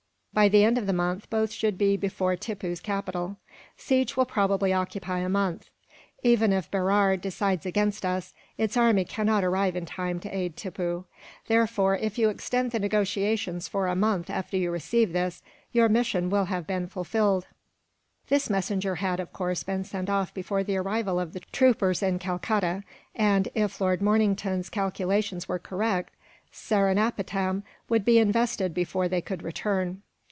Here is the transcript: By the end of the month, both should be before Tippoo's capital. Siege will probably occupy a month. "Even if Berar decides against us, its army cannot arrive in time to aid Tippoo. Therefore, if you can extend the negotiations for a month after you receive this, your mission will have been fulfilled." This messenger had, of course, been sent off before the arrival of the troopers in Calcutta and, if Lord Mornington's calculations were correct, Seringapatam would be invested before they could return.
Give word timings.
By 0.33 0.47
the 0.47 0.63
end 0.63 0.77
of 0.77 0.87
the 0.87 0.93
month, 0.93 1.29
both 1.29 1.51
should 1.51 1.77
be 1.77 1.97
before 1.97 2.37
Tippoo's 2.37 2.79
capital. 2.79 3.35
Siege 3.75 4.15
will 4.15 4.25
probably 4.25 4.71
occupy 4.71 5.17
a 5.19 5.27
month. 5.27 5.69
"Even 6.23 6.53
if 6.53 6.71
Berar 6.71 7.17
decides 7.17 7.65
against 7.65 8.05
us, 8.05 8.33
its 8.57 8.77
army 8.77 9.03
cannot 9.03 9.43
arrive 9.43 9.75
in 9.75 9.85
time 9.85 10.21
to 10.21 10.33
aid 10.33 10.55
Tippoo. 10.55 11.03
Therefore, 11.47 11.97
if 11.97 12.17
you 12.17 12.27
can 12.27 12.35
extend 12.35 12.71
the 12.71 12.79
negotiations 12.79 13.67
for 13.67 13.87
a 13.87 13.95
month 13.95 14.29
after 14.29 14.55
you 14.55 14.71
receive 14.71 15.11
this, 15.11 15.43
your 15.73 15.89
mission 15.89 16.29
will 16.29 16.45
have 16.45 16.65
been 16.65 16.87
fulfilled." 16.87 17.47
This 18.29 18.49
messenger 18.49 18.95
had, 18.95 19.19
of 19.19 19.33
course, 19.33 19.63
been 19.63 19.83
sent 19.83 20.09
off 20.09 20.33
before 20.33 20.63
the 20.63 20.77
arrival 20.77 21.19
of 21.19 21.33
the 21.33 21.41
troopers 21.41 22.01
in 22.01 22.19
Calcutta 22.19 22.85
and, 23.13 23.49
if 23.53 23.81
Lord 23.81 24.01
Mornington's 24.01 24.69
calculations 24.69 25.49
were 25.49 25.59
correct, 25.59 26.13
Seringapatam 26.53 27.63
would 27.89 28.05
be 28.05 28.17
invested 28.17 28.73
before 28.73 29.09
they 29.09 29.19
could 29.19 29.43
return. 29.43 30.01